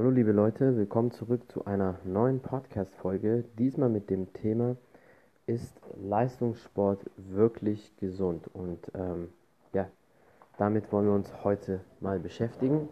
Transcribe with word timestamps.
Hallo 0.00 0.08
liebe 0.08 0.32
Leute, 0.32 0.78
willkommen 0.78 1.10
zurück 1.10 1.42
zu 1.52 1.66
einer 1.66 1.98
neuen 2.04 2.40
Podcast-Folge. 2.40 3.44
Diesmal 3.58 3.90
mit 3.90 4.08
dem 4.08 4.32
Thema 4.32 4.76
Ist 5.44 5.78
Leistungssport 6.02 7.04
wirklich 7.18 7.94
gesund? 7.98 8.48
Und 8.54 8.78
ähm, 8.94 9.28
ja, 9.74 9.90
damit 10.56 10.90
wollen 10.90 11.04
wir 11.04 11.12
uns 11.12 11.30
heute 11.44 11.80
mal 12.00 12.18
beschäftigen. 12.18 12.88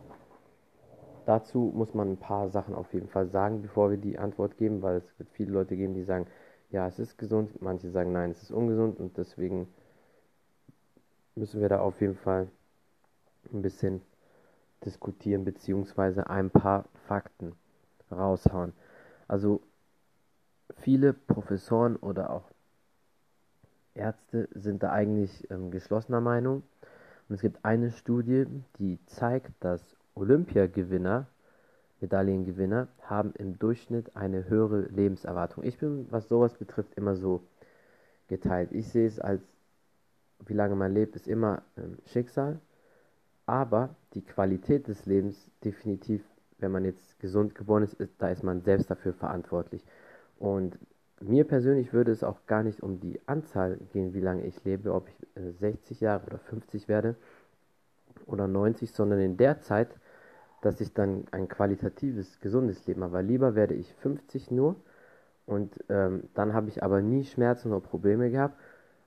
Dazu 1.25 1.73
muss 1.75 1.95
man 1.95 2.11
ein 2.11 2.16
paar 2.19 2.51
Sachen 2.51 2.75
auf 2.75 2.93
jeden 2.93 3.09
Fall 3.09 3.29
sagen, 3.29 3.62
bevor 3.62 3.88
wir 3.88 3.97
die 3.97 4.19
Antwort 4.19 4.59
geben, 4.59 4.83
weil 4.83 4.98
es 4.98 5.19
wird 5.19 5.30
viele 5.30 5.52
Leute 5.52 5.79
geben, 5.79 5.95
die 5.95 6.05
sagen, 6.05 6.27
ja, 6.70 6.87
es 6.87 6.98
ist 6.98 7.16
gesund, 7.16 7.62
manche 7.62 7.88
sagen, 7.88 8.12
nein, 8.12 8.33
es 8.33 8.43
ist 8.43 8.51
ungesund 8.51 9.01
und 9.01 9.16
deswegen 9.16 9.66
müssen 11.37 11.62
wir 11.62 11.70
da 11.70 11.80
auf 11.80 12.02
jeden 12.02 12.16
Fall 12.16 12.48
ein 13.51 13.62
bisschen 13.62 14.02
diskutieren 14.84 15.45
beziehungsweise 15.45 16.28
ein 16.28 16.50
paar 16.50 16.84
Fakten 17.06 17.52
raushauen. 18.10 18.73
Also 19.27 19.60
viele 20.77 21.12
Professoren 21.12 21.96
oder 21.96 22.30
auch 22.30 22.51
Ärzte 23.95 24.48
sind 24.54 24.82
da 24.82 24.92
eigentlich 24.92 25.51
ähm, 25.51 25.70
geschlossener 25.70 26.20
Meinung. 26.20 26.62
Und 27.28 27.34
es 27.34 27.42
gibt 27.42 27.64
eine 27.64 27.91
Studie, 27.91 28.46
die 28.78 28.98
zeigt, 29.06 29.52
dass 29.60 29.96
Olympiagewinner, 30.14 31.26
Medaillengewinner, 32.01 32.88
haben 33.02 33.32
im 33.34 33.59
Durchschnitt 33.59 34.16
eine 34.16 34.48
höhere 34.48 34.82
Lebenserwartung. 34.82 35.65
Ich 35.65 35.79
bin, 35.79 36.06
was 36.10 36.29
sowas 36.29 36.54
betrifft, 36.54 36.95
immer 36.95 37.16
so 37.16 37.42
geteilt. 38.29 38.73
Ich 38.73 38.88
sehe 38.88 39.06
es 39.06 39.20
als, 39.20 39.42
wie 40.46 40.54
lange 40.54 40.76
man 40.76 40.95
lebt, 40.95 41.16
ist 41.16 41.29
immer 41.29 41.62
ähm, 41.76 41.98
Schicksal. 42.06 42.60
Aber 43.48 43.97
die 44.12 44.20
Qualität 44.20 44.88
des 44.88 45.07
Lebens 45.07 45.51
definitiv, 45.65 46.23
wenn 46.59 46.71
man 46.71 46.85
jetzt 46.85 47.18
gesund 47.18 47.54
geboren 47.54 47.82
ist, 47.82 47.95
ist, 47.95 48.13
da 48.18 48.29
ist 48.29 48.43
man 48.43 48.60
selbst 48.60 48.91
dafür 48.91 49.15
verantwortlich. 49.15 49.82
Und 50.38 50.79
mir 51.23 51.45
persönlich 51.45 51.95
würde 51.95 52.13
es 52.13 52.23
auch 52.23 52.45
gar 52.46 52.63
nicht 52.63 52.82
um 52.82 53.01
die 53.01 53.19
Anzahl 53.24 53.79
gehen, 53.95 54.13
wie 54.13 54.21
lange 54.21 54.45
ich 54.45 54.63
lebe, 54.65 54.93
ob 54.93 55.09
ich 55.09 55.16
60 55.60 56.02
äh, 56.02 56.04
Jahre 56.04 56.26
oder 56.26 56.38
50 56.38 56.88
werde 56.88 57.15
oder 58.26 58.46
90, 58.46 58.93
sondern 58.93 59.19
in 59.19 59.38
der 59.38 59.63
Zeit, 59.63 59.88
dass 60.60 60.82
ich 60.82 60.93
dann 60.93 61.24
ein 61.30 61.49
qualitatives, 61.49 62.41
gesundes 62.41 62.87
Leben 62.87 63.02
habe. 63.02 63.23
Lieber 63.23 63.54
werde 63.54 63.73
ich 63.73 63.95
50 63.95 64.50
nur 64.50 64.76
und 65.47 65.72
ähm, 65.88 66.25
dann 66.34 66.53
habe 66.53 66.69
ich 66.69 66.82
aber 66.82 67.00
nie 67.00 67.25
Schmerzen 67.25 67.72
oder 67.72 67.81
Probleme 67.81 68.31
gehabt 68.31 68.60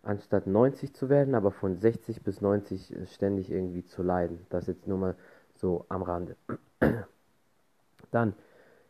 anstatt 0.04 0.48
90 0.48 0.94
zu 0.94 1.10
werden, 1.10 1.36
aber 1.36 1.52
von 1.52 1.78
60 1.78 2.24
bis 2.24 2.42
90 2.42 2.96
ständig 3.14 3.52
irgendwie 3.52 3.86
zu 3.86 4.04
leiden. 4.04 4.46
Das 4.50 4.68
jetzt 4.68 4.88
nur 4.88 4.98
mal 4.98 5.16
so 5.56 5.86
am 5.90 6.02
Rande. 6.02 6.36
Dann 8.12 8.34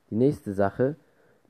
die 0.10 0.16
nächste 0.16 0.54
Sache, 0.54 0.96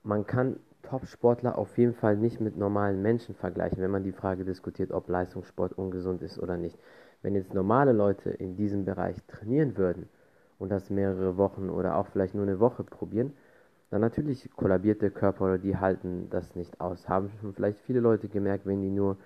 man 0.03 0.25
kann 0.25 0.57
Top-Sportler 0.83 1.57
auf 1.57 1.77
jeden 1.77 1.93
Fall 1.93 2.17
nicht 2.17 2.41
mit 2.41 2.57
normalen 2.57 3.01
Menschen 3.01 3.35
vergleichen, 3.35 3.81
wenn 3.81 3.91
man 3.91 4.03
die 4.03 4.11
Frage 4.11 4.45
diskutiert, 4.45 4.91
ob 4.91 5.07
Leistungssport 5.09 5.73
ungesund 5.77 6.21
ist 6.21 6.39
oder 6.39 6.57
nicht. 6.57 6.77
Wenn 7.21 7.35
jetzt 7.35 7.53
normale 7.53 7.91
Leute 7.91 8.31
in 8.31 8.55
diesem 8.55 8.83
Bereich 8.83 9.15
trainieren 9.27 9.77
würden 9.77 10.09
und 10.57 10.69
das 10.69 10.89
mehrere 10.89 11.37
Wochen 11.37 11.69
oder 11.69 11.95
auch 11.97 12.07
vielleicht 12.07 12.33
nur 12.33 12.43
eine 12.43 12.59
Woche 12.59 12.83
probieren, 12.83 13.33
dann 13.91 14.01
natürlich 14.01 14.49
kollabiert 14.55 15.01
der 15.01 15.11
Körper 15.11 15.45
oder 15.45 15.57
die 15.57 15.77
halten 15.77 16.29
das 16.29 16.55
nicht 16.55 16.79
aus. 16.81 17.07
Haben 17.07 17.29
schon 17.41 17.53
vielleicht 17.53 17.79
viele 17.79 17.99
Leute 17.99 18.27
gemerkt, 18.29 18.65
wenn 18.65 18.81
die 18.81 18.89
nur 18.89 19.17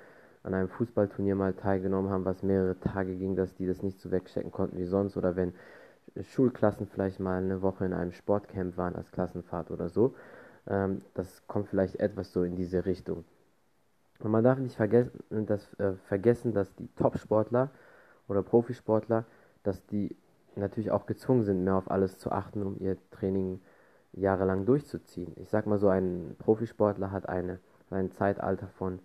an 0.46 0.54
einem 0.54 0.70
Fußballturnier 0.70 1.36
mal 1.36 1.54
teilgenommen 1.54 2.12
haben, 2.12 2.24
was 2.24 2.44
mehrere 2.44 2.80
Tage 2.80 3.16
ging, 3.16 3.36
dass 3.36 3.56
die 3.56 3.66
das 3.66 3.82
nicht 3.82 4.00
so 4.00 4.12
wegstecken 4.12 4.52
konnten 4.52 4.78
wie 4.78 4.86
sonst 4.86 5.18
oder 5.18 5.36
wenn 5.36 5.54
Schulklassen 6.22 6.88
vielleicht 6.88 7.20
mal 7.20 7.42
eine 7.42 7.62
Woche 7.62 7.86
in 7.86 7.94
einem 7.94 8.12
Sportcamp 8.12 8.78
waren 8.78 8.96
als 8.96 9.12
Klassenfahrt 9.12 9.72
oder 9.72 9.90
so. 9.90 10.16
Ähm, 10.68 11.02
das 11.16 11.44
kommt 11.47 11.68
vielleicht 11.68 11.96
etwas 12.00 12.31
so 12.31 12.44
in 12.44 12.56
diese 12.56 12.86
Richtung. 12.86 13.25
Und 14.19 14.31
man 14.31 14.44
darf 14.44 14.59
nicht 14.59 14.75
vergessen, 14.75 15.12
dass, 15.30 15.74
äh, 15.80 15.94
vergessen, 16.08 16.53
dass 16.53 16.74
die 16.75 16.88
Top-Sportler 16.96 17.69
oder 18.28 18.44
Profisportler, 18.44 19.25
dass 19.64 19.86
die 19.88 20.16
natürlich 20.56 20.92
auch 20.92 21.06
gezwungen 21.06 21.44
sind, 21.44 21.64
mehr 21.64 21.75
auf 21.75 21.92
alles 21.92 22.18
zu 22.18 22.31
achten, 22.31 22.64
um 22.64 22.80
ihr 22.80 22.98
Training 23.12 23.59
jahrelang 24.14 24.66
durchzuziehen. 24.66 25.34
Ich 25.36 25.50
sag 25.50 25.66
mal 25.66 25.80
so, 25.80 25.90
ein 25.90 26.36
Profisportler 26.40 27.12
hat 27.12 27.28
eine, 27.28 27.59
ein 27.90 28.12
Zeitalter 28.12 28.68
von 28.68 29.00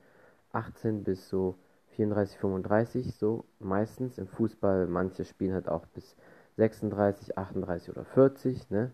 18 0.52 1.04
bis 1.04 1.28
so 1.28 1.56
34, 1.96 2.38
35, 2.38 3.14
so 3.14 3.44
meistens. 3.58 4.18
Im 4.18 4.26
Fußball, 4.28 4.86
manche 4.86 5.24
spielen 5.24 5.54
halt 5.54 5.68
auch 5.68 5.86
bis 5.86 6.16
36, 6.56 7.36
38 7.38 7.90
oder 7.90 8.04
40, 8.04 8.70
ne? 8.70 8.90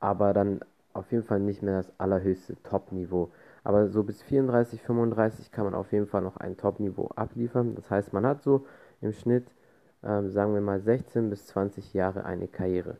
Aber 0.00 0.32
dann 0.32 0.60
auf 0.92 1.10
jeden 1.12 1.24
Fall 1.24 1.40
nicht 1.40 1.62
mehr 1.62 1.76
das 1.78 1.92
allerhöchste 1.98 2.56
Top-Niveau. 2.62 3.30
Aber 3.64 3.88
so 3.88 4.02
bis 4.02 4.22
34, 4.22 4.82
35 4.82 5.52
kann 5.52 5.64
man 5.64 5.74
auf 5.74 5.92
jeden 5.92 6.06
Fall 6.06 6.22
noch 6.22 6.36
ein 6.36 6.56
Top-Niveau 6.56 7.10
abliefern. 7.16 7.74
Das 7.74 7.90
heißt, 7.90 8.12
man 8.12 8.26
hat 8.26 8.42
so 8.42 8.66
im 9.00 9.12
Schnitt, 9.12 9.46
ähm, 10.02 10.30
sagen 10.30 10.54
wir 10.54 10.60
mal, 10.60 10.80
16 10.80 11.30
bis 11.30 11.46
20 11.46 11.94
Jahre 11.94 12.24
eine 12.24 12.48
Karriere. 12.48 12.96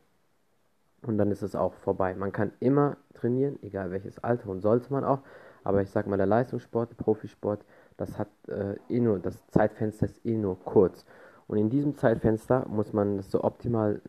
Und 1.02 1.18
dann 1.18 1.30
ist 1.30 1.42
es 1.42 1.56
auch 1.56 1.74
vorbei. 1.74 2.14
Man 2.14 2.32
kann 2.32 2.52
immer 2.60 2.96
trainieren, 3.14 3.58
egal 3.62 3.90
welches 3.90 4.22
Alter 4.22 4.48
und 4.48 4.60
sollte 4.60 4.92
man 4.92 5.04
auch. 5.04 5.20
Aber 5.64 5.82
ich 5.82 5.90
sag 5.90 6.06
mal, 6.06 6.16
der 6.16 6.26
Leistungssport, 6.26 6.90
der 6.90 6.96
Profisport, 6.96 7.64
das 7.96 8.18
hat 8.18 8.28
äh, 8.48 8.76
eh 8.88 9.00
nur, 9.00 9.18
das 9.18 9.46
Zeitfenster 9.48 10.06
ist 10.06 10.24
eh 10.24 10.36
nur 10.36 10.58
kurz. 10.64 11.04
Und 11.46 11.58
in 11.58 11.70
diesem 11.70 11.96
Zeitfenster 11.96 12.66
muss 12.68 12.92
man 12.92 13.18
es 13.18 13.30
so 13.30 13.44
optimal 13.44 14.00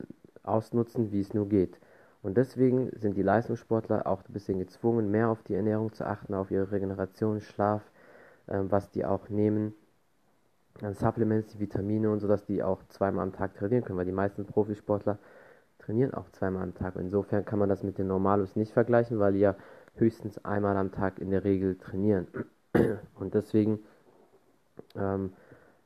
ausnutzen, 0.44 1.12
wie 1.12 1.22
es 1.22 1.34
nur 1.34 1.47
geht. 1.47 1.80
Und 2.22 2.38
deswegen 2.38 2.90
sind 2.96 3.18
die 3.18 3.22
Leistungssportler 3.22 4.08
auch 4.08 4.22
ein 4.28 4.34
bisschen 4.34 4.59
gezwungen, 4.59 5.12
mehr 5.12 5.30
auf 5.30 5.44
die 5.44 5.56
Ernährung 5.56 5.92
zu 5.94 6.06
achten, 6.06 6.34
auf 6.34 6.52
ihre 6.52 6.72
Regeneration, 6.72 7.42
Schlaf, 7.42 7.81
äh, 8.47 8.59
was 8.63 8.92
die 8.92 9.06
auch 9.06 9.30
nehmen, 9.30 9.74
an 10.81 10.96
Supplements, 10.96 11.52
die 11.53 11.59
Vitamine 11.59 12.09
und 12.09 12.19
so, 12.19 12.28
dass 12.28 12.46
die 12.46 12.63
auch 12.63 12.81
zweimal 12.88 13.24
am 13.24 13.34
Tag 13.34 13.53
trainieren 13.56 13.84
können, 13.84 13.97
weil 13.97 14.06
die 14.06 14.12
meisten 14.12 14.46
Profisportler 14.46 15.19
trainieren 15.80 16.13
auch 16.13 16.30
zweimal 16.31 16.63
am 16.63 16.74
Tag. 16.74 16.96
Insofern 16.96 17.46
kann 17.46 17.59
man 17.59 17.69
das 17.69 17.84
mit 17.84 17.97
den 17.97 18.08
Normalos 18.08 18.56
nicht 18.56 18.74
vergleichen, 18.74 19.19
weil 19.19 19.34
die 19.34 19.40
ja 19.40 19.56
höchstens 19.96 20.44
einmal 20.44 20.78
am 20.78 20.92
Tag 20.92 21.20
in 21.20 21.31
der 21.31 21.44
Regel 21.44 21.78
trainieren. 21.78 22.28
Und 23.16 23.34
deswegen 23.34 23.80
ähm, 24.96 25.34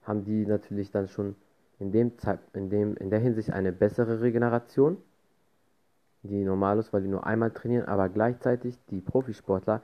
haben 0.04 0.24
die 0.24 0.46
natürlich 0.46 0.92
dann 0.92 1.08
schon 1.08 1.36
in, 1.80 1.92
dem 1.92 2.18
Zeit, 2.18 2.40
in, 2.54 2.70
dem, 2.70 2.96
in 2.98 3.10
der 3.10 3.20
Hinsicht 3.20 3.52
eine 3.52 3.72
bessere 3.72 4.22
Regeneration, 4.22 4.98
die 6.24 6.44
normal 6.44 6.80
ist, 6.80 6.94
weil 6.94 7.04
die 7.04 7.08
nur 7.08 7.26
einmal 7.26 7.52
trainieren, 7.52 7.86
aber 7.86 8.10
gleichzeitig 8.10 8.78
die 8.90 9.02
Profisportler 9.02 9.82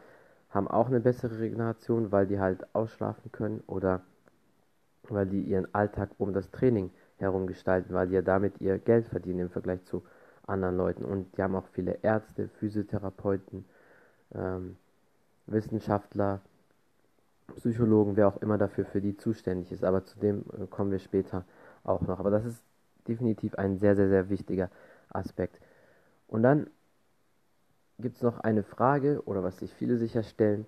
haben 0.49 0.67
auch 0.67 0.87
eine 0.87 0.99
bessere 0.99 1.39
Regeneration, 1.39 2.11
weil 2.11 2.27
die 2.27 2.39
halt 2.39 2.65
ausschlafen 2.73 3.31
können 3.31 3.63
oder 3.67 4.01
weil 5.09 5.25
die 5.25 5.41
ihren 5.41 5.73
Alltag 5.73 6.09
um 6.17 6.33
das 6.33 6.49
Training 6.51 6.91
herum 7.17 7.47
gestalten, 7.47 7.93
weil 7.93 8.07
die 8.07 8.15
ja 8.15 8.21
damit 8.21 8.61
ihr 8.61 8.77
Geld 8.77 9.07
verdienen 9.07 9.39
im 9.39 9.49
Vergleich 9.49 9.83
zu 9.85 10.03
anderen 10.47 10.77
Leuten. 10.77 11.05
Und 11.05 11.37
die 11.37 11.43
haben 11.43 11.55
auch 11.55 11.67
viele 11.73 11.99
Ärzte, 12.01 12.49
Physiotherapeuten, 12.59 13.65
ähm, 14.35 14.77
Wissenschaftler, 15.47 16.41
Psychologen, 17.55 18.15
wer 18.15 18.27
auch 18.27 18.37
immer 18.37 18.57
dafür 18.57 18.85
für 18.85 19.01
die 19.01 19.17
zuständig 19.17 19.71
ist. 19.71 19.83
Aber 19.83 20.05
zu 20.05 20.19
dem 20.19 20.45
äh, 20.57 20.65
kommen 20.67 20.91
wir 20.91 20.99
später 20.99 21.45
auch 21.83 22.01
noch. 22.01 22.19
Aber 22.19 22.31
das 22.31 22.45
ist 22.45 22.63
definitiv 23.07 23.55
ein 23.55 23.77
sehr, 23.77 23.95
sehr, 23.95 24.09
sehr 24.09 24.29
wichtiger 24.29 24.69
Aspekt. 25.09 25.59
Und 26.27 26.43
dann 26.43 26.67
gibt 27.99 28.15
es 28.15 28.21
noch 28.23 28.39
eine 28.39 28.63
Frage, 28.63 29.21
oder 29.25 29.43
was 29.43 29.59
sich 29.59 29.73
viele 29.73 29.97
sicher 29.97 30.23
stellen, 30.23 30.65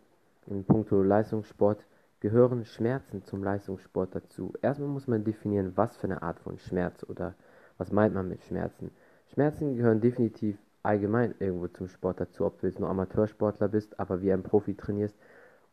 in 0.48 0.64
puncto 0.64 1.02
Leistungssport, 1.02 1.86
gehören 2.20 2.66
Schmerzen 2.66 3.24
zum 3.24 3.44
Leistungssport 3.44 4.14
dazu? 4.14 4.54
Erstmal 4.62 4.90
muss 4.90 5.08
man 5.08 5.24
definieren, 5.24 5.74
was 5.76 5.98
für 5.98 6.06
eine 6.06 6.22
Art 6.22 6.40
von 6.40 6.60
Schmerz 6.60 7.04
oder 7.04 7.34
was 7.78 7.92
meint 7.92 8.14
man 8.14 8.30
mit 8.30 8.44
Schmerzen. 8.44 8.92
Schmerzen 9.34 9.76
gehören 9.76 10.02
definitiv 10.02 10.58
allgemein 10.86 11.36
irgendwo 11.40 11.68
zum 11.68 11.88
Sport 11.88 12.20
dazu, 12.20 12.46
ob 12.46 12.60
du 12.60 12.68
jetzt 12.68 12.80
nur 12.80 12.90
Amateursportler 12.90 13.68
bist, 13.68 14.00
aber 14.00 14.22
wie 14.22 14.32
ein 14.32 14.44
Profi 14.44 14.76
trainierst 14.76 15.16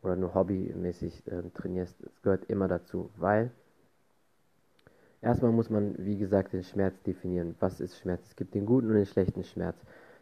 oder 0.01 0.15
nur 0.15 0.33
hobbymäßig 0.33 1.27
äh, 1.27 1.43
trainierst. 1.53 1.95
Es 2.01 2.21
gehört 2.21 2.45
immer 2.45 2.67
dazu, 2.67 3.09
weil 3.17 3.51
erstmal 5.21 5.51
muss 5.51 5.69
man, 5.69 5.95
wie 5.97 6.17
gesagt, 6.17 6.53
den 6.53 6.63
Schmerz 6.63 7.01
definieren. 7.03 7.55
Was 7.59 7.79
ist 7.79 7.97
Schmerz? 7.97 8.27
Es 8.27 8.35
gibt 8.35 8.53
den 8.53 8.65
guten 8.65 8.89
und 8.89 8.95
den 8.95 9.05
schlechten 9.05 9.43
Schmerz. 9.43 9.77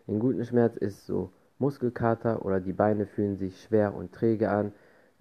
Den 0.08 0.20
guten 0.20 0.46
Schmerz 0.46 0.78
ist 0.78 1.06
so 1.06 1.32
Muskelkater 1.58 2.44
oder 2.46 2.60
die 2.60 2.74
Beine 2.74 3.06
fühlen 3.06 3.38
sich 3.38 3.62
schwer 3.62 3.94
und 3.94 4.12
träge 4.12 4.50
an, 4.50 4.74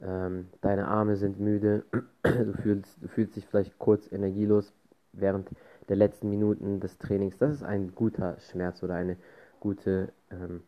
ähm, 0.03 0.49
deine 0.63 0.89
Arme 0.89 1.17
sind 1.17 1.39
müde, 1.39 1.85
du 2.23 2.53
fühlst, 2.55 3.03
du 3.03 3.09
fühlst 3.09 3.37
dich 3.37 3.47
vielleicht 3.47 3.79
kurz 3.79 4.11
energielos 4.11 4.73
während 5.13 5.49
der 5.89 5.97
letzten 5.97 6.31
Minuten 6.31 6.81
des 6.81 6.99
Trainings. 6.99 7.37
Das 7.39 7.53
ist 7.53 7.63
ein 7.63 7.95
guter 7.95 8.39
Schmerz 8.41 8.83
oder 8.83 8.95
eine 8.95 9.17
gute 9.61 10.13
ähm, 10.31 10.63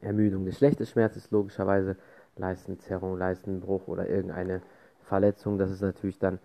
Ermüdung. 0.00 0.44
Der 0.44 0.52
schlechte 0.52 0.86
Schmerz 0.86 1.16
ist 1.16 1.30
logischerweise 1.30 1.96
Leistenzerrung, 2.36 3.18
Leistenbruch 3.18 3.86
oder 3.88 4.08
irgendeine 4.08 4.62
Verletzung. 5.04 5.58
Das 5.58 5.70
ist 5.70 5.82
natürlich 5.82 6.18
dann 6.18 6.38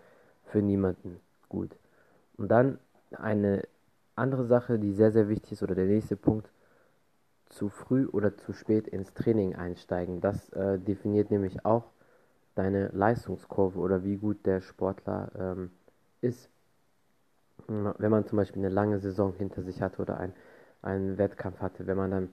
für 0.46 0.62
niemanden 0.62 1.20
gut. 1.50 1.72
Und 2.38 2.50
dann 2.50 2.80
eine 3.12 3.64
andere 4.16 4.46
Sache, 4.46 4.80
die 4.80 4.92
sehr, 4.92 5.12
sehr 5.12 5.30
wichtig 5.30 5.54
ist, 5.54 5.64
oder 5.64 5.76
der 5.76 5.86
nächste 5.86 6.16
Punkt, 6.16 6.50
zu 7.50 7.70
früh 7.70 8.08
oder 8.08 8.36
zu 8.36 8.54
spät 8.54 8.88
ins 8.88 9.14
Training 9.14 9.56
einsteigen. 9.56 10.20
Das 10.22 10.50
äh, 10.50 10.78
definiert 10.78 11.32
nämlich 11.32 11.66
auch 11.66 11.86
deine 12.56 12.90
Leistungskurve 12.90 13.80
oder 13.80 14.04
wie 14.04 14.18
gut 14.18 14.46
der 14.46 14.62
Sportler 14.62 15.32
ähm, 15.38 15.72
ist. 16.22 16.50
Wenn 17.68 18.12
man 18.12 18.26
zum 18.26 18.38
Beispiel 18.38 18.64
eine 18.64 18.74
lange 18.74 19.00
Saison 19.00 19.34
hinter 19.34 19.62
sich 19.62 19.82
hatte 19.82 20.02
oder 20.02 20.20
ein, 20.20 20.34
einen 20.82 21.18
Wettkampf 21.18 21.60
hatte, 21.60 21.88
wenn 21.88 21.98
man 21.98 22.12
dann 22.12 22.30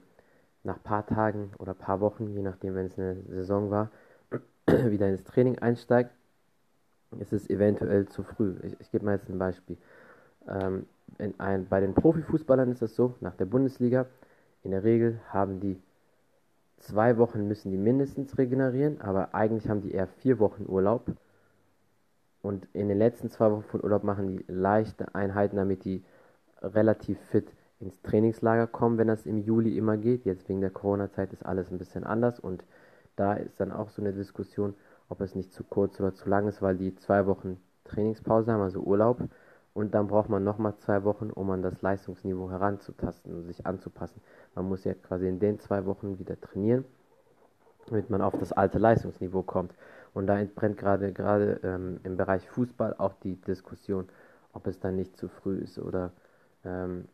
nach 0.62 0.76
ein 0.76 0.82
paar 0.82 1.06
Tagen 1.06 1.52
oder 1.58 1.72
ein 1.72 1.78
paar 1.78 2.00
Wochen, 2.00 2.28
je 2.28 2.42
nachdem, 2.42 2.74
wenn 2.74 2.86
es 2.86 2.98
eine 2.98 3.16
Saison 3.28 3.70
war, 3.70 3.90
wieder 4.66 5.08
ins 5.08 5.24
Training 5.24 5.58
einsteigt, 5.58 6.10
ist 7.20 7.32
es 7.32 7.48
eventuell 7.48 8.06
zu 8.06 8.22
früh. 8.22 8.54
Ich, 8.62 8.80
ich 8.80 8.90
gebe 8.90 9.04
mal 9.04 9.16
jetzt 9.16 9.28
ein 9.28 9.38
Beispiel. 9.38 9.76
Ähm, 10.48 10.86
ein, 11.38 11.66
bei 11.68 11.80
den 11.80 11.94
Profifußballern 11.94 12.70
ist 12.70 12.82
es 12.82 12.96
so, 12.96 13.14
nach 13.20 13.36
der 13.36 13.44
Bundesliga, 13.44 14.06
in 14.62 14.70
der 14.70 14.82
Regel 14.82 15.20
haben 15.30 15.60
die 15.60 15.80
zwei 16.78 17.16
Wochen 17.18 17.48
müssen 17.48 17.70
die 17.70 17.78
mindestens 17.78 18.36
regenerieren, 18.36 19.00
aber 19.00 19.34
eigentlich 19.34 19.68
haben 19.68 19.82
die 19.82 19.92
eher 19.92 20.06
vier 20.06 20.38
Wochen 20.38 20.64
Urlaub. 20.66 21.06
Und 22.42 22.68
in 22.74 22.88
den 22.88 22.98
letzten 22.98 23.30
zwei 23.30 23.50
Wochen 23.50 23.62
von 23.62 23.82
Urlaub 23.82 24.04
machen 24.04 24.28
die 24.28 24.44
leichte 24.48 25.14
Einheiten, 25.14 25.56
damit 25.56 25.84
die 25.84 26.02
relativ 26.62 27.18
fit 27.30 27.50
ins 27.84 28.00
Trainingslager 28.02 28.66
kommen, 28.66 28.98
wenn 28.98 29.08
das 29.08 29.26
im 29.26 29.38
Juli 29.38 29.76
immer 29.76 29.96
geht. 29.96 30.24
Jetzt 30.24 30.48
wegen 30.48 30.60
der 30.60 30.70
Corona-Zeit 30.70 31.32
ist 31.32 31.44
alles 31.44 31.70
ein 31.70 31.78
bisschen 31.78 32.04
anders 32.04 32.40
und 32.40 32.64
da 33.16 33.34
ist 33.34 33.60
dann 33.60 33.70
auch 33.70 33.90
so 33.90 34.02
eine 34.02 34.12
Diskussion, 34.12 34.74
ob 35.08 35.20
es 35.20 35.34
nicht 35.34 35.52
zu 35.52 35.62
kurz 35.64 36.00
oder 36.00 36.14
zu 36.14 36.28
lang 36.28 36.48
ist, 36.48 36.62
weil 36.62 36.76
die 36.76 36.94
zwei 36.96 37.26
Wochen 37.26 37.60
Trainingspause 37.84 38.52
haben, 38.52 38.62
also 38.62 38.80
Urlaub. 38.80 39.22
Und 39.74 39.94
dann 39.94 40.06
braucht 40.06 40.28
man 40.28 40.44
nochmal 40.44 40.76
zwei 40.76 41.02
Wochen, 41.04 41.30
um 41.30 41.50
an 41.50 41.62
das 41.62 41.82
Leistungsniveau 41.82 42.48
heranzutasten 42.50 43.34
und 43.34 43.44
sich 43.44 43.66
anzupassen. 43.66 44.20
Man 44.54 44.68
muss 44.68 44.84
ja 44.84 44.94
quasi 44.94 45.28
in 45.28 45.40
den 45.40 45.58
zwei 45.58 45.84
Wochen 45.84 46.18
wieder 46.18 46.40
trainieren, 46.40 46.84
damit 47.88 48.08
man 48.08 48.22
auf 48.22 48.38
das 48.38 48.52
alte 48.52 48.78
Leistungsniveau 48.78 49.42
kommt. 49.42 49.74
Und 50.14 50.28
da 50.28 50.38
entbrennt 50.38 50.78
gerade 50.78 51.12
gerade 51.12 51.60
ähm, 51.64 51.98
im 52.04 52.16
Bereich 52.16 52.48
Fußball 52.48 52.94
auch 52.98 53.14
die 53.14 53.34
Diskussion, 53.34 54.08
ob 54.52 54.68
es 54.68 54.78
dann 54.78 54.94
nicht 54.94 55.16
zu 55.16 55.28
früh 55.28 55.58
ist 55.58 55.78
oder 55.80 56.12
ähm, 56.64 57.06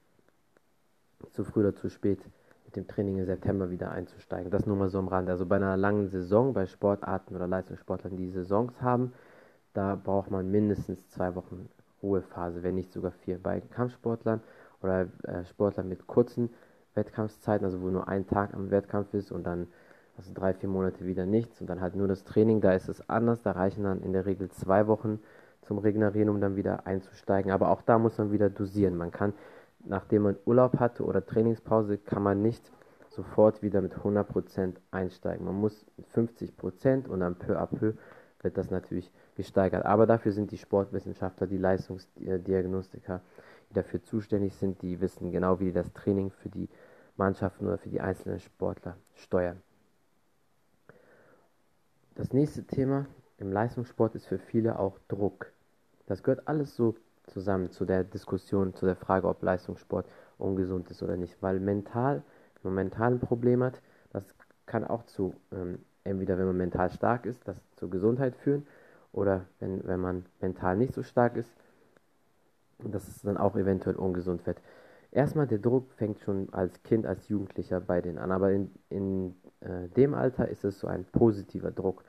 zu 1.33 1.45
früh 1.45 1.61
oder 1.61 1.75
zu 1.75 1.89
spät 1.89 2.21
mit 2.65 2.77
dem 2.77 2.87
Training 2.87 3.19
im 3.19 3.27
September 3.27 3.71
wieder 3.71 3.91
einzusteigen. 3.91 4.51
Das 4.51 4.67
nur 4.67 4.77
mal 4.77 4.89
so 4.89 4.99
am 4.99 5.09
Rand. 5.09 5.29
Also 5.29 5.47
bei 5.47 5.57
einer 5.57 5.77
langen 5.77 6.09
Saison, 6.09 6.53
bei 6.53 6.67
Sportarten 6.67 7.35
oder 7.35 7.47
Leistungssportlern, 7.47 8.17
die 8.17 8.29
Saisons 8.29 8.81
haben, 8.81 9.13
da 9.75 9.95
braucht 9.97 10.31
man 10.31 10.51
mindestens 10.51 11.09
zwei 11.09 11.35
Wochen 11.35 11.69
Ruhephase, 12.03 12.63
wenn 12.63 12.75
nicht 12.75 12.93
sogar 12.93 13.13
vier. 13.13 13.39
Bei 13.43 13.61
Kampfsportlern 13.61 14.41
oder 14.83 15.09
äh, 15.25 15.45
Sportlern 15.45 15.89
mit 15.89 16.07
kurzen 16.07 16.51
Wettkampfzeiten, 16.95 17.65
also 17.65 17.81
wo 17.83 17.89
nur 17.89 18.09
ein 18.09 18.27
Tag 18.27 18.55
am 18.55 18.71
Wettkampf 18.71 19.15
ist 19.15 19.31
und 19.31 19.45
dann 19.45 19.69
also 20.17 20.33
drei, 20.35 20.53
vier 20.53 20.69
Monate 20.69 21.07
wieder 21.07 21.25
nichts 21.25 21.61
und 21.61 21.71
dann 21.71 21.81
halt 21.81 21.97
nur 21.97 22.07
das 22.07 22.25
Training, 22.25 22.61
da 22.61 22.73
ist 22.73 22.89
es 22.89 23.09
anders. 23.09 23.43
Da 23.43 23.53
reichen 23.53 23.85
dann 23.85 24.03
in 24.03 24.13
der 24.13 24.27
Regel 24.27 24.51
zwei 24.51 24.87
Wochen 24.87 25.19
zum 25.63 25.79
Regenerieren, 25.79 26.29
um 26.29 26.41
dann 26.41 26.57
wieder 26.57 26.87
einzusteigen. 26.87 27.53
Aber 27.53 27.71
auch 27.71 27.83
da 27.83 27.99
muss 27.99 28.19
man 28.19 28.33
wieder 28.33 28.51
dosieren. 28.51 28.97
Man 28.97 29.13
kann, 29.13 29.33
nachdem 29.85 30.23
man 30.23 30.37
Urlaub 30.45 30.79
hatte 30.79 31.05
oder 31.05 31.25
Trainingspause, 31.25 31.99
kann 31.99 32.23
man 32.23 32.43
nicht 32.43 32.71
sofort 33.11 33.63
wieder 33.63 33.81
mit 33.81 33.95
100% 33.95 34.75
einsteigen. 34.91 35.45
Man 35.45 35.61
muss 35.61 35.85
mit 35.97 36.07
50% 36.09 37.09
und 37.09 37.21
dann 37.21 37.37
peu 37.37 37.59
à 37.59 37.67
peu 37.67 37.95
wird 38.43 38.57
das 38.57 38.71
natürlich 38.71 39.11
gesteigert. 39.35 39.85
Aber 39.85 40.07
dafür 40.07 40.33
sind 40.33 40.51
die 40.51 40.59
Sportwissenschaftler, 40.59 41.47
die 41.47 41.59
Leistungsdiagnostiker, 41.59 43.21
die 43.69 43.75
dafür 43.75 44.03
zuständig 44.03 44.55
sind, 44.55 44.81
die 44.83 45.01
wissen 45.01 45.33
genau, 45.33 45.61
wie 45.61 45.67
die 45.67 45.73
das 45.73 45.93
Training 45.93 46.31
für 46.31 46.49
die 46.49 46.69
Mannschaften 47.17 47.67
oder 47.67 47.79
für 47.79 47.91
die 47.91 48.01
einzelnen 48.01 48.41
Sportler 48.41 48.97
steuern. 49.15 49.61
Das 52.15 52.33
nächste 52.33 52.65
Thema 52.65 53.07
im 53.39 53.53
Leistungssport 53.53 54.15
ist 54.15 54.27
für 54.27 54.39
viele 54.39 54.79
auch 54.79 54.99
Druck. 55.09 55.53
Das 56.07 56.23
gehört 56.23 56.49
alles 56.49 56.77
so 56.77 56.95
zusammen 57.27 57.71
zu 57.71 57.85
der 57.85 58.05
Diskussion, 58.05 58.75
zu 58.75 58.87
der 58.87 58.97
Frage, 58.97 59.29
ob 59.29 59.43
Leistungssport 59.43 60.07
ungesund 60.39 60.91
ist 60.91 61.03
oder 61.03 61.17
nicht. 61.17 61.37
Weil 61.41 61.61
mental, 61.61 62.23
wenn 62.63 62.73
man 62.73 62.85
mental 62.87 63.13
ein 63.13 63.21
Problem 63.21 63.63
hat, 63.63 63.81
das 64.13 64.25
kann 64.67 64.85
auch 64.85 65.05
zu 65.05 65.35
ähm, 65.53 65.79
entweder 66.05 66.39
wenn 66.39 66.47
man 66.47 66.57
mental 66.57 66.91
stark 66.91 67.27
ist, 67.27 67.47
das 67.47 67.57
zur 67.77 67.91
Gesundheit 67.91 68.37
führen, 68.37 68.67
oder 69.13 69.47
wenn, 69.59 69.87
wenn 69.87 70.01
man 70.01 70.25
mental 70.41 70.77
nicht 70.77 70.95
so 70.95 71.03
stark 71.03 71.37
ist, 71.37 71.51
dass 72.79 73.09
es 73.09 73.23
dann 73.23 73.37
auch 73.37 73.57
eventuell 73.57 73.97
ungesund 73.97 74.47
wird. 74.47 74.59
Erstmal, 75.13 75.49
der 75.49 75.59
Druck 75.59 75.91
fängt 75.95 76.21
schon 76.21 76.49
als 76.53 76.83
Kind, 76.85 77.05
als 77.05 77.29
Jugendlicher 77.29 77.81
bei 77.81 78.01
denen 78.01 78.19
an, 78.19 78.31
aber 78.31 78.53
in, 78.53 78.71
in 78.89 79.35
äh, 79.61 79.89
dem 79.89 80.15
Alter 80.15 80.49
ist 80.49 80.65
es 80.65 80.79
so 80.79 80.87
ein 80.87 81.05
positiver 81.05 81.73
Druck. 81.73 82.05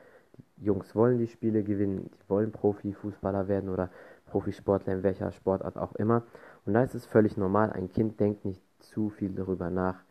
Jungs 0.58 0.96
wollen 0.96 1.18
die 1.18 1.28
Spiele 1.28 1.64
gewinnen, 1.64 2.10
die 2.14 2.30
wollen 2.30 2.52
Profifußballer 2.52 3.48
werden 3.48 3.70
oder 3.70 3.90
Profisportler 4.28 4.94
in 4.94 5.04
welcher 5.04 5.32
Sportart 5.32 5.78
auch 5.78 5.94
immer. 5.96 6.24
Und 6.66 6.74
da 6.74 6.84
ist 6.84 6.96
es 6.96 7.06
völlig 7.06 7.38
normal, 7.38 7.72
ein 7.72 7.90
Kind 7.90 8.20
denkt 8.20 8.46
nicht 8.46 8.62
zu 8.80 9.10
viel 9.10 9.34
darüber 9.34 9.70
nach, 9.70 10.04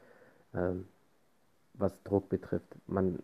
ähm, 0.55 0.87
was 1.75 2.03
Druck 2.03 2.29
betrifft. 2.29 2.77
Man 2.87 3.21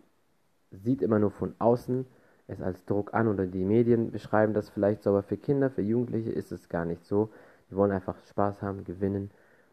sieht 0.71 1.01
immer 1.01 1.19
nur 1.19 1.31
von 1.31 1.55
außen 1.59 2.05
es 2.47 2.61
als 2.61 2.85
Druck 2.85 3.13
an 3.13 3.27
oder 3.27 3.45
die 3.45 3.65
Medien 3.65 4.11
beschreiben 4.11 4.53
das 4.53 4.69
vielleicht 4.69 5.03
so, 5.03 5.09
aber 5.11 5.23
für 5.23 5.37
Kinder, 5.37 5.69
für 5.69 5.81
Jugendliche 5.81 6.31
ist 6.31 6.51
es 6.51 6.69
gar 6.69 6.85
nicht 6.85 7.05
so. 7.05 7.29
Die 7.69 7.75
wollen 7.75 7.91
einfach 7.91 8.15
Spaß 8.29 8.61
haben, 8.61 8.85
gewinnen 8.85 9.31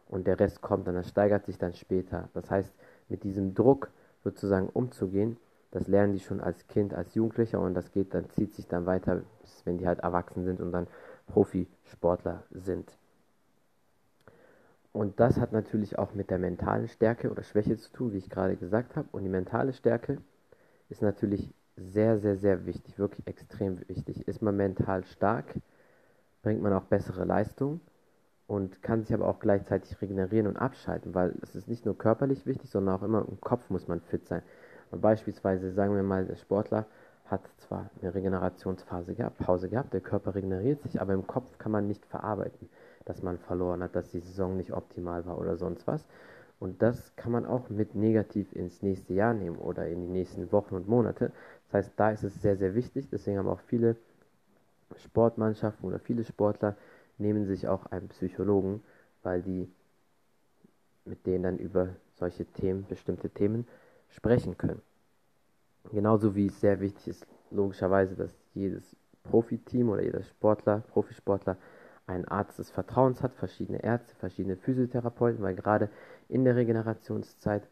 und 0.09 0.27
der 0.27 0.39
Rest 0.39 0.61
kommt 0.61 0.87
dann, 0.87 0.95
das 0.95 1.07
steigert 1.07 1.45
sich 1.45 1.57
dann 1.57 1.73
später. 1.73 2.29
Das 2.33 2.51
heißt, 2.51 2.73
mit 3.07 3.23
diesem 3.23 3.53
Druck 3.53 3.89
sozusagen 4.23 4.67
umzugehen, 4.67 5.37
das 5.75 5.89
lernen 5.89 6.13
die 6.13 6.21
schon 6.21 6.39
als 6.39 6.67
Kind, 6.67 6.93
als 6.93 7.15
Jugendlicher 7.15 7.59
und 7.59 7.73
das 7.73 7.91
geht 7.91 8.13
dann, 8.13 8.29
zieht 8.29 8.55
sich 8.55 8.65
dann 8.65 8.85
weiter, 8.85 9.23
bis 9.41 9.65
wenn 9.65 9.77
die 9.77 9.85
halt 9.85 9.99
erwachsen 9.99 10.45
sind 10.45 10.61
und 10.61 10.71
dann 10.71 10.87
Profisportler 11.27 12.43
sind. 12.49 12.97
Und 14.93 15.19
das 15.19 15.37
hat 15.37 15.51
natürlich 15.51 15.99
auch 15.99 16.13
mit 16.13 16.29
der 16.29 16.39
mentalen 16.39 16.87
Stärke 16.87 17.29
oder 17.29 17.43
Schwäche 17.43 17.75
zu 17.75 17.91
tun, 17.91 18.13
wie 18.13 18.19
ich 18.19 18.29
gerade 18.29 18.55
gesagt 18.55 18.95
habe. 18.95 19.09
Und 19.11 19.23
die 19.23 19.29
mentale 19.29 19.73
Stärke 19.73 20.19
ist 20.87 21.01
natürlich 21.01 21.53
sehr, 21.75 22.19
sehr, 22.19 22.37
sehr 22.37 22.65
wichtig, 22.65 22.97
wirklich 22.97 23.27
extrem 23.27 23.85
wichtig. 23.89 24.29
Ist 24.29 24.41
man 24.41 24.55
mental 24.55 25.03
stark, 25.03 25.59
bringt 26.41 26.61
man 26.61 26.71
auch 26.71 26.83
bessere 26.83 27.25
Leistung 27.25 27.81
und 28.47 28.81
kann 28.81 29.03
sich 29.03 29.13
aber 29.13 29.27
auch 29.27 29.39
gleichzeitig 29.39 30.01
regenerieren 30.01 30.47
und 30.47 30.55
abschalten, 30.55 31.13
weil 31.13 31.35
es 31.41 31.53
ist 31.53 31.67
nicht 31.67 31.85
nur 31.85 31.97
körperlich 31.97 32.45
wichtig, 32.45 32.69
sondern 32.69 32.95
auch 32.95 33.03
immer 33.03 33.25
im 33.27 33.41
Kopf 33.41 33.69
muss 33.69 33.89
man 33.89 33.99
fit 33.99 34.25
sein. 34.25 34.41
Und 34.91 35.01
beispielsweise 35.01 35.71
sagen 35.71 35.95
wir 35.95 36.03
mal, 36.03 36.25
der 36.25 36.35
Sportler 36.35 36.85
hat 37.25 37.41
zwar 37.57 37.89
eine 38.01 38.13
Regenerationsphase 38.13 39.15
gehabt, 39.15 39.39
Pause 39.39 39.69
gehabt, 39.69 39.93
der 39.93 40.01
Körper 40.01 40.35
regeneriert 40.35 40.81
sich, 40.83 41.01
aber 41.01 41.13
im 41.13 41.25
Kopf 41.25 41.57
kann 41.57 41.71
man 41.71 41.87
nicht 41.87 42.05
verarbeiten, 42.05 42.69
dass 43.05 43.23
man 43.23 43.39
verloren 43.39 43.81
hat, 43.81 43.95
dass 43.95 44.11
die 44.11 44.19
Saison 44.19 44.57
nicht 44.57 44.73
optimal 44.73 45.25
war 45.25 45.39
oder 45.39 45.57
sonst 45.57 45.87
was. 45.87 46.05
Und 46.59 46.81
das 46.81 47.15
kann 47.15 47.31
man 47.31 47.45
auch 47.45 47.69
mit 47.69 47.95
negativ 47.95 48.53
ins 48.53 48.81
nächste 48.81 49.13
Jahr 49.13 49.33
nehmen 49.33 49.57
oder 49.57 49.87
in 49.87 50.01
die 50.01 50.07
nächsten 50.07 50.51
Wochen 50.51 50.75
und 50.75 50.87
Monate. 50.87 51.31
Das 51.65 51.85
heißt, 51.85 51.93
da 51.97 52.11
ist 52.11 52.23
es 52.23 52.41
sehr, 52.41 52.55
sehr 52.55 52.75
wichtig. 52.75 53.09
Deswegen 53.11 53.37
haben 53.37 53.49
auch 53.49 53.59
viele 53.59 53.97
Sportmannschaften 54.97 55.85
oder 55.85 55.99
viele 55.99 56.23
Sportler 56.23 56.77
nehmen 57.17 57.45
sich 57.45 57.67
auch 57.67 57.87
einen 57.87 58.07
Psychologen, 58.09 58.83
weil 59.23 59.41
die 59.41 59.69
mit 61.05 61.25
denen 61.25 61.43
dann 61.43 61.57
über 61.57 61.89
solche 62.15 62.45
Themen, 62.45 62.85
bestimmte 62.87 63.29
Themen 63.29 63.67
sprechen 64.15 64.57
können. 64.57 64.81
Genauso 65.91 66.35
wie 66.35 66.47
es 66.47 66.59
sehr 66.59 66.79
wichtig 66.79 67.07
ist, 67.07 67.27
logischerweise, 67.51 68.15
dass 68.15 68.35
jedes 68.53 68.95
Profiteam 69.23 69.89
oder 69.89 70.01
jeder 70.01 70.23
Sportler, 70.23 70.83
Profisportler 70.91 71.57
einen 72.07 72.25
Arzt 72.25 72.59
des 72.59 72.69
Vertrauens 72.69 73.21
hat, 73.21 73.33
verschiedene 73.33 73.83
Ärzte, 73.83 74.15
verschiedene 74.15 74.55
Physiotherapeuten, 74.55 75.43
weil 75.43 75.55
gerade 75.55 75.89
in 76.29 76.43
der 76.43 76.55
Regenerationszeit, 76.55 77.67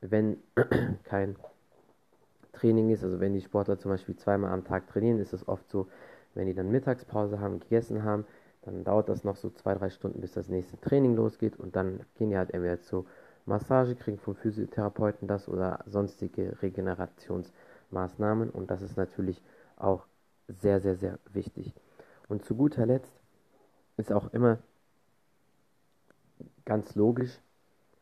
wenn 0.00 0.38
kein 1.04 1.36
Training 2.52 2.90
ist, 2.90 3.04
also 3.04 3.20
wenn 3.20 3.34
die 3.34 3.40
Sportler 3.40 3.78
zum 3.78 3.90
Beispiel 3.90 4.16
zweimal 4.16 4.52
am 4.52 4.64
Tag 4.64 4.88
trainieren, 4.88 5.18
ist 5.18 5.32
es 5.32 5.46
oft 5.46 5.68
so, 5.68 5.88
wenn 6.34 6.46
die 6.46 6.54
dann 6.54 6.70
Mittagspause 6.70 7.40
haben, 7.40 7.60
gegessen 7.60 8.02
haben, 8.02 8.24
dann 8.62 8.82
dauert 8.84 9.08
das 9.08 9.24
noch 9.24 9.36
so 9.36 9.50
zwei, 9.50 9.74
drei 9.74 9.90
Stunden, 9.90 10.20
bis 10.20 10.32
das 10.32 10.48
nächste 10.48 10.80
Training 10.80 11.14
losgeht 11.16 11.58
und 11.58 11.76
dann 11.76 12.00
gehen 12.16 12.30
die 12.30 12.36
halt 12.36 12.52
entweder 12.52 12.80
zur 12.80 13.06
Massage, 13.46 13.94
kriegen 13.94 14.18
vom 14.18 14.34
Physiotherapeuten 14.34 15.28
das 15.28 15.48
oder 15.48 15.84
sonstige 15.86 16.60
Regenerationsmaßnahmen 16.62 18.50
und 18.50 18.70
das 18.70 18.82
ist 18.82 18.96
natürlich 18.96 19.42
auch 19.76 20.06
sehr, 20.48 20.80
sehr, 20.80 20.96
sehr 20.96 21.18
wichtig. 21.32 21.74
Und 22.28 22.44
zu 22.44 22.56
guter 22.56 22.86
Letzt 22.86 23.12
ist 23.96 24.12
auch 24.12 24.32
immer 24.32 24.58
ganz 26.64 26.94
logisch, 26.94 27.38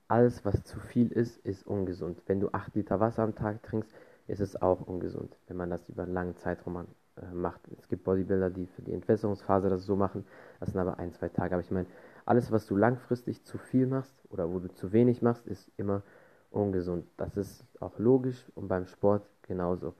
alles, 0.09 0.45
was 0.45 0.65
zu 0.65 0.79
viel 0.81 1.11
ist, 1.13 1.39
ist 1.47 1.67
ungesund. 1.67 2.23
Wenn 2.27 2.41
du 2.41 2.51
8 2.53 2.75
Liter 2.75 3.01
Wasser 3.01 3.23
am 3.23 3.35
Tag 3.35 3.63
trinkst, 3.63 3.91
ist 4.27 4.41
es 4.41 4.61
auch 4.61 4.81
ungesund, 4.81 5.37
wenn 5.47 5.57
man 5.57 5.71
das 5.71 5.89
über 5.89 6.05
einen 6.05 6.15
langen 6.15 6.37
Zeitraum 6.37 6.87
äh, 7.17 7.33
macht. 7.33 7.61
Es 7.79 7.89
gibt 7.89 8.05
Bodybuilder, 8.05 8.51
die 8.51 8.67
für 8.67 8.83
die 8.83 8.93
Entwässerungsphase 8.93 9.69
das 9.69 9.85
so 9.85 9.97
machen, 9.97 10.27
das 10.61 10.71
sind 10.71 10.81
aber 10.81 10.99
ein, 10.99 11.13
zwei 11.13 11.29
Tage. 11.29 11.55
Aber 11.55 11.63
ich 11.63 11.71
meine, 11.71 11.87
alles, 12.27 12.51
was 12.53 12.67
du 12.67 12.77
langfristig 12.77 13.45
zu 13.45 13.59
viel 13.59 13.87
machst 13.87 14.15
oder 14.31 14.51
wo 14.51 14.59
du 14.59 14.73
zu 14.73 14.93
wenig 14.93 15.23
machst, 15.23 15.47
ist 15.47 15.71
immer 15.77 16.03
ungesund. 16.51 17.07
Das 17.17 17.37
ist 17.37 17.65
auch 17.81 17.99
logisch 17.99 18.51
und 18.55 18.69
beim 18.69 18.87
Sport 18.87 19.29
genauso. 19.43 19.95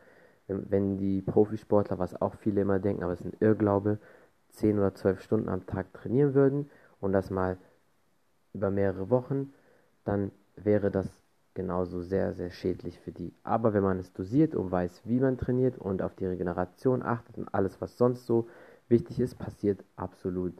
Wenn, 0.47 0.71
wenn 0.71 0.97
die 0.97 1.23
Profisportler, 1.23 1.99
was 1.99 2.21
auch 2.21 2.35
viele 2.35 2.63
immer 2.63 2.79
denken, 2.79 3.03
aber 3.03 3.13
es 3.13 3.21
ist 3.21 3.33
ein 3.33 3.37
Irrglaube, 3.41 3.99
10 4.51 4.79
oder 4.79 4.95
12 4.95 5.21
Stunden 5.21 5.49
am 5.49 5.67
Tag 5.67 5.93
trainieren 5.93 6.35
würden 6.35 6.71
und 7.01 7.13
das 7.13 7.31
mal 7.31 7.59
über 8.53 8.71
mehrere 8.71 9.11
Wochen, 9.11 9.53
dann 10.05 10.31
wäre 10.57 10.91
das 10.91 11.09
genauso 11.55 12.03
sehr, 12.03 12.35
sehr 12.35 12.51
schädlich 12.51 12.99
für 13.01 13.13
die. 13.13 13.33
Aber 13.43 13.75
wenn 13.75 13.83
man 13.83 13.99
es 13.99 14.13
dosiert 14.13 14.55
und 14.55 14.71
weiß, 14.71 15.03
wie 15.05 15.21
man 15.21 15.39
trainiert 15.39 15.79
und 15.79 16.03
auf 16.03 16.15
die 16.15 16.27
Regeneration 16.27 17.03
achtet 17.03 17.39
und 17.39 17.53
alles, 17.53 17.81
was 17.81 17.97
sonst 17.97 18.27
so 18.27 18.49
wichtig 18.89 19.21
ist, 19.21 19.39
passiert 19.39 19.85
absolut 19.97 20.55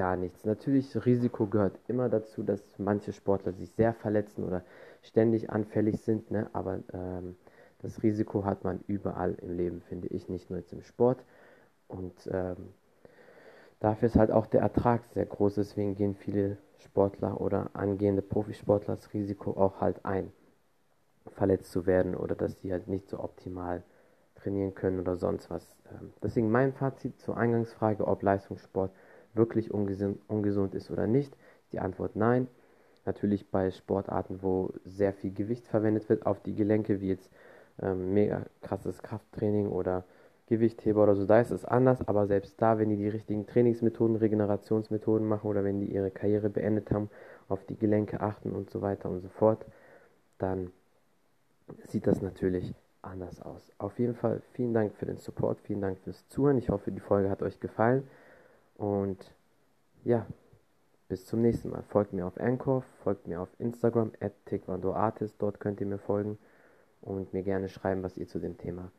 gar 0.00 0.16
nichts. 0.16 0.46
Natürlich, 0.46 1.04
Risiko 1.04 1.46
gehört 1.46 1.78
immer 1.86 2.08
dazu, 2.08 2.42
dass 2.42 2.62
manche 2.78 3.12
Sportler 3.12 3.52
sich 3.52 3.70
sehr 3.72 3.92
verletzen 3.92 4.44
oder 4.44 4.62
ständig 5.02 5.50
anfällig 5.50 6.00
sind, 6.00 6.30
ne? 6.30 6.48
aber 6.54 6.78
ähm, 6.94 7.36
das 7.82 8.02
Risiko 8.02 8.46
hat 8.46 8.64
man 8.64 8.80
überall 8.86 9.34
im 9.42 9.58
Leben, 9.58 9.82
finde 9.82 10.08
ich, 10.08 10.30
nicht 10.30 10.48
nur 10.48 10.58
jetzt 10.58 10.72
im 10.72 10.80
Sport. 10.80 11.22
Und 11.86 12.14
ähm, 12.32 12.72
dafür 13.78 14.06
ist 14.06 14.16
halt 14.16 14.30
auch 14.30 14.46
der 14.46 14.62
Ertrag 14.62 15.04
sehr 15.04 15.26
groß, 15.26 15.56
deswegen 15.56 15.94
gehen 15.94 16.14
viele 16.14 16.56
Sportler 16.78 17.38
oder 17.38 17.68
angehende 17.74 18.22
Profisportler 18.22 18.96
das 18.96 19.12
Risiko 19.12 19.50
auch 19.50 19.82
halt 19.82 20.06
ein, 20.06 20.32
verletzt 21.32 21.72
zu 21.72 21.84
werden 21.84 22.14
oder 22.14 22.34
dass 22.34 22.58
sie 22.60 22.72
halt 22.72 22.88
nicht 22.88 23.06
so 23.10 23.20
optimal 23.20 23.82
trainieren 24.36 24.74
können 24.74 24.98
oder 24.98 25.16
sonst 25.16 25.50
was. 25.50 25.76
Ähm, 25.92 26.14
deswegen 26.22 26.50
mein 26.50 26.72
Fazit 26.72 27.20
zur 27.20 27.36
Eingangsfrage, 27.36 28.06
ob 28.06 28.22
Leistungssport 28.22 28.92
wirklich 29.34 29.72
ungesund, 29.72 30.20
ungesund 30.28 30.74
ist 30.74 30.90
oder 30.90 31.06
nicht. 31.06 31.36
Die 31.72 31.80
Antwort 31.80 32.16
nein. 32.16 32.48
Natürlich 33.06 33.50
bei 33.50 33.70
Sportarten, 33.70 34.42
wo 34.42 34.72
sehr 34.84 35.12
viel 35.12 35.32
Gewicht 35.32 35.66
verwendet 35.66 36.08
wird 36.08 36.26
auf 36.26 36.40
die 36.40 36.54
Gelenke, 36.54 37.00
wie 37.00 37.08
jetzt 37.08 37.30
ähm, 37.80 38.12
mega 38.12 38.44
krasses 38.62 39.02
Krafttraining 39.02 39.68
oder 39.68 40.04
Gewichtheber 40.46 41.04
oder 41.04 41.14
so, 41.14 41.26
da 41.26 41.40
ist 41.40 41.52
es 41.52 41.64
anders, 41.64 42.06
aber 42.08 42.26
selbst 42.26 42.60
da, 42.60 42.78
wenn 42.78 42.88
die 42.88 42.96
die 42.96 43.08
richtigen 43.08 43.46
Trainingsmethoden, 43.46 44.16
Regenerationsmethoden 44.16 45.26
machen 45.26 45.48
oder 45.48 45.62
wenn 45.62 45.78
die 45.78 45.86
ihre 45.86 46.10
Karriere 46.10 46.50
beendet 46.50 46.90
haben, 46.90 47.08
auf 47.48 47.64
die 47.64 47.76
Gelenke 47.76 48.20
achten 48.20 48.50
und 48.50 48.68
so 48.68 48.82
weiter 48.82 49.08
und 49.08 49.20
so 49.20 49.28
fort, 49.28 49.64
dann 50.38 50.72
sieht 51.86 52.08
das 52.08 52.20
natürlich 52.20 52.74
anders 53.00 53.40
aus. 53.40 53.70
Auf 53.78 53.98
jeden 54.00 54.14
Fall 54.14 54.42
vielen 54.52 54.74
Dank 54.74 54.94
für 54.96 55.06
den 55.06 55.18
Support, 55.18 55.60
vielen 55.60 55.80
Dank 55.80 55.98
fürs 56.00 56.26
Zuhören. 56.28 56.58
Ich 56.58 56.68
hoffe, 56.68 56.90
die 56.90 57.00
Folge 57.00 57.30
hat 57.30 57.42
euch 57.42 57.60
gefallen 57.60 58.02
und 58.80 59.30
ja, 60.04 60.26
bis 61.08 61.26
zum 61.26 61.42
nächsten 61.42 61.68
Mal. 61.68 61.82
Folgt 61.82 62.14
mir 62.14 62.26
auf 62.26 62.40
Anchor, 62.40 62.82
folgt 63.04 63.28
mir 63.28 63.42
auf 63.42 63.50
Instagram, 63.58 64.12
at 64.20 64.32
dort 65.38 65.60
könnt 65.60 65.82
ihr 65.82 65.86
mir 65.86 65.98
folgen 65.98 66.38
und 67.02 67.34
mir 67.34 67.42
gerne 67.42 67.68
schreiben, 67.68 68.02
was 68.02 68.16
ihr 68.16 68.26
zu 68.26 68.38
dem 68.38 68.56
Thema 68.56 68.90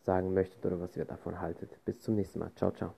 sagen 0.00 0.34
möchtet 0.34 0.66
oder 0.66 0.80
was 0.80 0.98
ihr 0.98 1.06
davon 1.06 1.40
haltet. 1.40 1.82
Bis 1.86 2.00
zum 2.00 2.16
nächsten 2.16 2.40
Mal. 2.40 2.52
Ciao, 2.56 2.72
ciao. 2.72 2.92